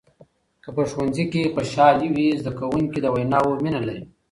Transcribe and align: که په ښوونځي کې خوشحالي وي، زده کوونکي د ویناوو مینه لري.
که 0.63 0.69
په 0.75 0.83
ښوونځي 0.91 1.25
کې 1.31 1.51
خوشحالي 1.53 2.07
وي، 2.15 2.27
زده 2.41 2.51
کوونکي 2.59 2.99
د 3.01 3.07
ویناوو 3.15 3.59
مینه 3.63 3.81
لري. 3.87 4.03